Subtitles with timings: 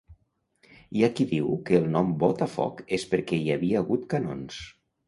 [0.99, 4.63] Hi ha qui diu que el nom Botafoc és perquè hi havia hagut canons.